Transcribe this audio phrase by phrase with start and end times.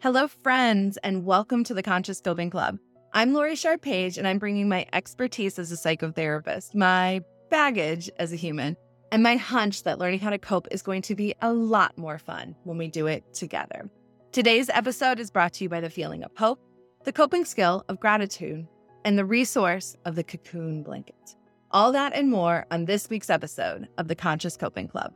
[0.00, 2.78] Hello, friends, and welcome to the Conscious Coping Club.
[3.14, 8.32] I'm Laurie Sharp Page, and I'm bringing my expertise as a psychotherapist, my baggage as
[8.32, 8.76] a human,
[9.10, 12.16] and my hunch that learning how to cope is going to be a lot more
[12.16, 13.90] fun when we do it together.
[14.30, 16.60] Today's episode is brought to you by the feeling of hope,
[17.02, 18.68] the coping skill of gratitude,
[19.04, 21.34] and the resource of the cocoon blanket.
[21.72, 25.12] All that and more on this week's episode of the Conscious Coping Club.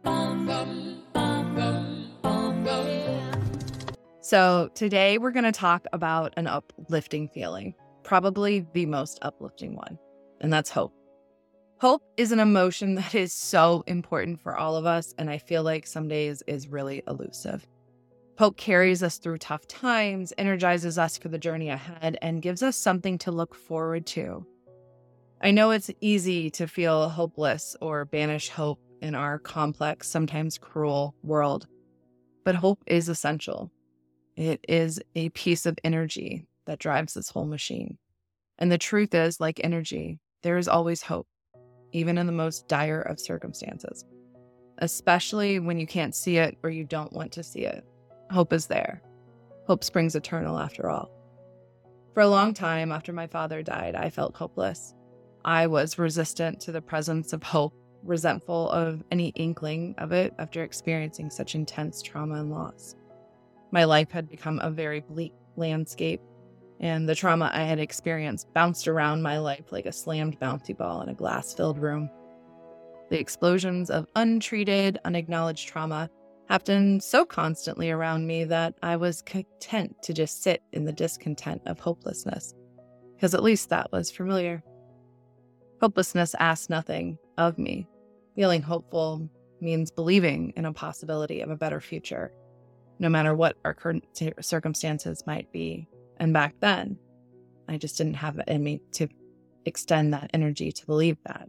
[4.33, 9.98] So, today we're going to talk about an uplifting feeling, probably the most uplifting one,
[10.41, 10.95] and that's hope.
[11.83, 15.62] Hope is an emotion that is so important for all of us, and I feel
[15.62, 17.66] like some days is really elusive.
[18.39, 22.78] Hope carries us through tough times, energizes us for the journey ahead, and gives us
[22.78, 24.47] something to look forward to.
[25.42, 31.14] I know it's easy to feel hopeless or banish hope in our complex, sometimes cruel
[31.23, 31.67] world,
[32.47, 33.70] but hope is essential.
[34.36, 37.98] It is a piece of energy that drives this whole machine.
[38.58, 41.27] And the truth is, like energy, there is always hope,
[41.92, 44.05] even in the most dire of circumstances,
[44.78, 47.84] especially when you can't see it or you don't want to see it.
[48.30, 49.02] Hope is there.
[49.66, 51.11] Hope springs eternal after all.
[52.14, 54.94] For a long time after my father died, I felt hopeless.
[55.44, 60.62] I was resistant to the presence of hope, resentful of any inkling of it after
[60.62, 62.96] experiencing such intense trauma and loss
[63.73, 66.20] my life had become a very bleak landscape,
[66.78, 71.01] and the trauma I had experienced bounced around my life like a slammed bouncy ball
[71.03, 72.11] in a glass filled room.
[73.11, 76.11] The explosions of untreated, unacknowledged trauma
[76.48, 81.62] happened so constantly around me that I was content to just sit in the discontent
[81.67, 82.55] of hopelessness,
[83.14, 84.62] because at least that was familiar.
[85.81, 87.89] Hopelessness asked nothing of me.
[88.36, 89.29] Feeling hopeful
[89.61, 92.33] means believing in a possibility of a better future
[92.98, 94.05] no matter what our current
[94.41, 95.89] circumstances might be.
[96.19, 96.98] And back then,
[97.69, 99.09] I just didn't have it in me to
[99.65, 101.48] extend that energy to believe that.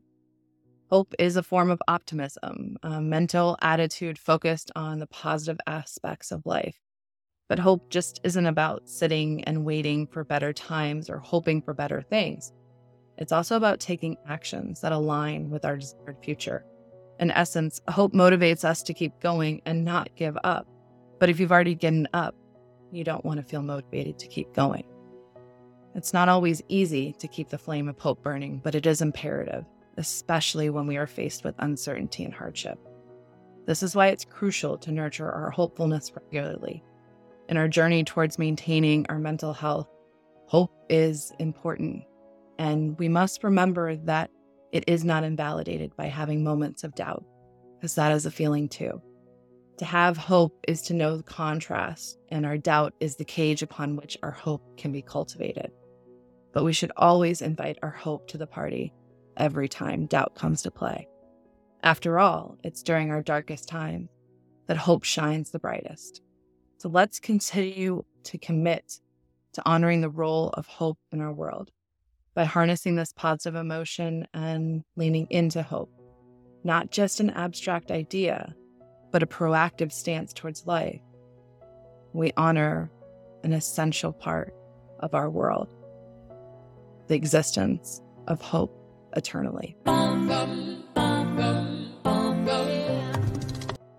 [0.90, 6.46] Hope is a form of optimism, a mental attitude focused on the positive aspects of
[6.46, 6.80] life.
[7.50, 12.02] But hope just isn't about sitting and waiting for better times or hoping for better
[12.02, 12.54] things.
[13.18, 16.66] It's also about taking actions that align with our desired future.
[17.20, 20.68] In essence, hope motivates us to keep going and not give up.
[21.24, 22.36] But if you've already given up,
[22.92, 24.84] you don't want to feel motivated to keep going.
[25.96, 29.64] It's not always easy to keep the flame of hope burning, but it is imperative,
[29.96, 32.78] especially when we are faced with uncertainty and hardship.
[33.66, 36.84] This is why it's crucial to nurture our hopefulness regularly.
[37.48, 39.88] In our journey towards maintaining our mental health,
[40.48, 42.04] hope is important.
[42.60, 44.30] And we must remember that
[44.74, 47.24] it is not invalidated by having moments of doubt,
[47.78, 49.02] because that is a feeling too.
[49.78, 53.96] To have hope is to know the contrast, and our doubt is the cage upon
[53.96, 55.72] which our hope can be cultivated.
[56.54, 58.94] But we should always invite our hope to the party
[59.36, 61.08] every time doubt comes to play.
[61.82, 64.10] After all, it's during our darkest time
[64.68, 66.22] that hope shines the brightest.
[66.78, 69.00] So let's continue to commit
[69.54, 71.72] to honoring the role of hope in our world
[72.36, 75.92] by harnessing this positive emotion and leaning into hope,
[76.64, 78.54] not just an abstract idea
[79.14, 81.00] but a proactive stance towards life.
[82.14, 82.92] We honor
[83.44, 84.54] an essential part
[85.00, 85.74] of our world
[87.08, 88.74] the existence of hope
[89.16, 89.76] eternally.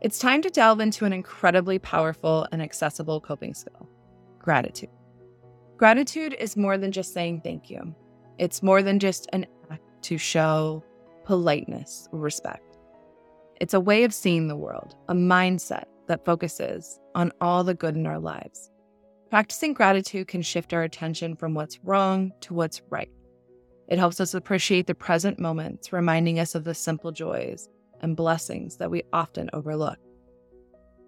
[0.01, 3.89] It's time to delve into an incredibly powerful and accessible coping skill
[4.41, 4.91] gratitude.
[5.77, 7.95] Gratitude is more than just saying thank you,
[8.39, 10.83] it's more than just an act to show
[11.25, 12.64] politeness or respect.
[13.61, 17.97] It's a way of seeing the world, a mindset that focuses on all the good
[17.97, 18.71] in our lives.
[19.31, 23.11] Practicing gratitude can shift our attention from what's wrong to what's right.
[23.89, 27.69] It helps us appreciate the present moments, reminding us of the simple joys
[28.01, 29.99] and blessings that we often overlook.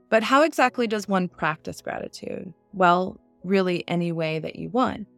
[0.08, 2.52] But how exactly does one practice gratitude?
[2.72, 5.08] Well, really, any way that you want.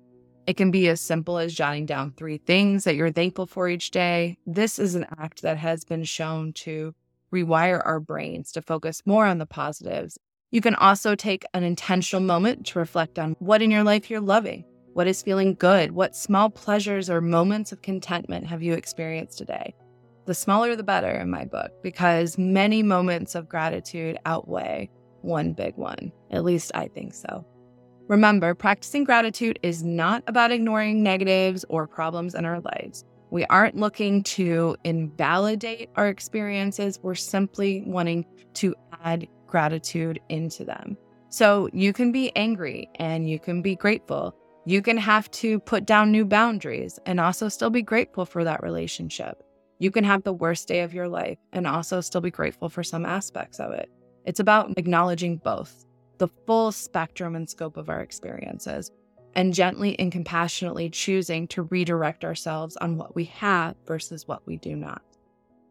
[0.47, 3.91] It can be as simple as jotting down three things that you're thankful for each
[3.91, 4.39] day.
[4.47, 6.95] This is an act that has been shown to
[7.33, 10.19] rewire our brains to focus more on the positives.
[10.51, 14.21] You can also take an intentional moment to reflect on what in your life you're
[14.21, 14.65] loving,
[14.95, 19.75] what is feeling good, what small pleasures or moments of contentment have you experienced today.
[20.25, 24.91] The smaller the better in my book, because many moments of gratitude outweigh
[25.23, 26.13] one big one.
[26.31, 27.45] At least I think so.
[28.09, 33.05] Remember, practicing gratitude is not about ignoring negatives or problems in our lives.
[33.31, 36.99] We aren't looking to invalidate our experiences.
[37.03, 40.97] We're simply wanting to add gratitude into them.
[41.29, 44.35] So you can be angry and you can be grateful.
[44.65, 48.63] You can have to put down new boundaries and also still be grateful for that
[48.63, 49.43] relationship.
[49.79, 52.83] You can have the worst day of your life and also still be grateful for
[52.83, 53.91] some aspects of it.
[54.25, 55.85] It's about acknowledging both
[56.19, 58.91] the full spectrum and scope of our experiences
[59.39, 64.57] and gently and compassionately choosing to redirect ourselves on what we have versus what we
[64.57, 65.01] do not.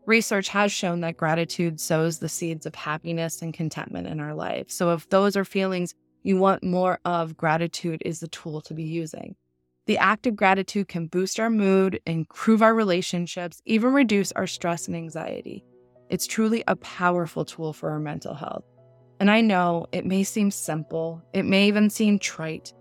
[0.06, 4.72] Research has shown that gratitude sows the seeds of happiness and contentment in our life.
[4.72, 5.94] So, if those are feelings
[6.24, 9.36] you want more of, gratitude is the tool to be using.
[9.86, 14.88] The act of gratitude can boost our mood, improve our relationships, even reduce our stress
[14.88, 15.66] and anxiety.
[16.10, 18.64] It's truly a powerful tool for our mental health.
[19.20, 22.72] And I know it may seem simple, it may even seem trite,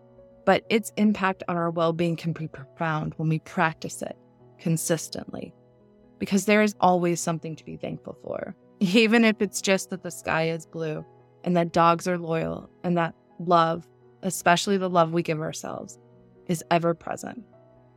[0.47, 4.17] but its impact on our well being can be profound when we practice it
[4.59, 5.53] consistently.
[6.19, 10.11] Because there is always something to be thankful for, even if it's just that the
[10.11, 11.05] sky is blue
[11.45, 13.87] and that dogs are loyal and that love,
[14.23, 15.99] especially the love we give ourselves,
[16.47, 17.45] is ever present.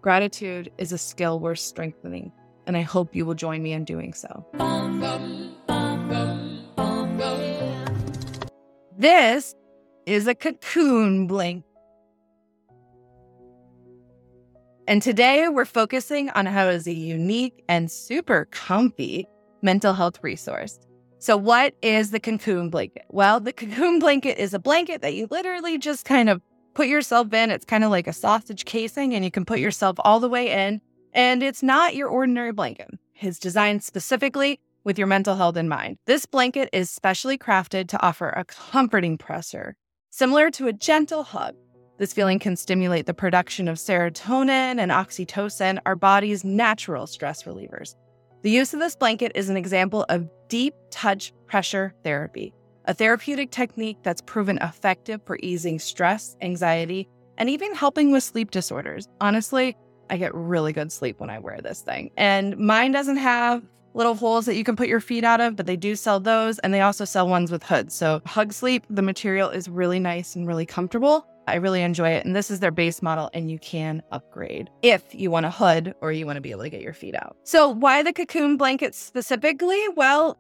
[0.02, 2.32] Gratitude is a skill worth strengthening,
[2.66, 4.46] and I hope you will join me in doing so.
[8.98, 9.56] This
[10.06, 11.64] is a cocoon blink.
[14.90, 19.28] And today we're focusing on how is a unique and super comfy
[19.62, 20.80] mental health resource.
[21.20, 23.06] So, what is the cocoon blanket?
[23.10, 26.42] Well, the cocoon blanket is a blanket that you literally just kind of
[26.74, 27.52] put yourself in.
[27.52, 30.50] It's kind of like a sausage casing, and you can put yourself all the way
[30.50, 30.82] in.
[31.14, 32.90] And it's not your ordinary blanket.
[33.22, 36.00] It's designed specifically with your mental health in mind.
[36.08, 39.76] This blanket is specially crafted to offer a comforting pressure.
[40.10, 41.54] Similar to a gentle hug,
[42.00, 47.96] this feeling can stimulate the production of serotonin and oxytocin, our body's natural stress relievers.
[48.42, 52.54] The use of this blanket is an example of deep touch pressure therapy,
[52.86, 58.50] a therapeutic technique that's proven effective for easing stress, anxiety, and even helping with sleep
[58.50, 59.10] disorders.
[59.20, 59.76] Honestly,
[60.10, 62.12] I get really good sleep when I wear this thing.
[62.16, 63.62] And mine doesn't have
[63.94, 66.60] little holes that you can put your feet out of, but they do sell those.
[66.60, 67.94] And they also sell ones with hoods.
[67.94, 71.28] So, Hug Sleep, the material is really nice and really comfortable.
[71.50, 72.26] I really enjoy it.
[72.26, 75.94] And this is their base model, and you can upgrade if you want a hood
[76.02, 77.36] or you want to be able to get your feet out.
[77.44, 79.82] So, why the cocoon blanket specifically?
[79.96, 80.38] Well,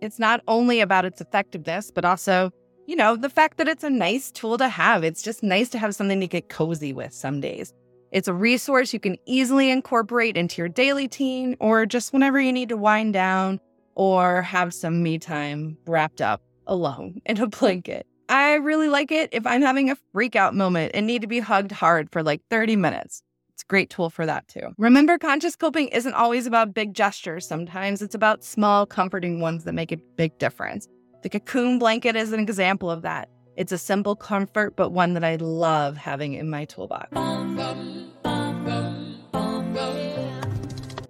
[0.00, 2.50] it's not only about its effectiveness, but also,
[2.86, 5.04] you know, the fact that it's a nice tool to have.
[5.04, 7.72] It's just nice to have something to get cozy with some days.
[8.12, 12.52] It's a resource you can easily incorporate into your daily routine or just whenever you
[12.52, 13.60] need to wind down
[13.94, 18.06] or have some me time wrapped up alone in a blanket.
[18.28, 21.40] I really like it if I'm having a freak out moment and need to be
[21.40, 23.22] hugged hard for like 30 minutes.
[23.54, 24.74] It's a great tool for that too.
[24.76, 27.46] Remember, conscious coping isn't always about big gestures.
[27.46, 30.88] Sometimes it's about small, comforting ones that make a big difference.
[31.22, 33.30] The cocoon blanket is an example of that.
[33.56, 37.08] It's a simple comfort, but one that I love having in my toolbox.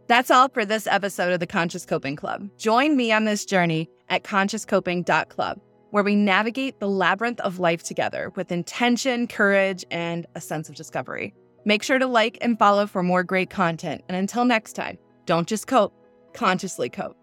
[0.09, 2.49] That's all for this episode of the Conscious Coping Club.
[2.59, 5.61] Join me on this journey at consciouscoping.club,
[5.97, 10.75] where we navigate the labyrinth of life together with intention, courage, and a sense of
[10.75, 11.33] discovery.
[11.65, 14.03] Make sure to like and follow for more great content.
[14.07, 15.95] And until next time, don't just cope,
[16.35, 17.17] consciously cope.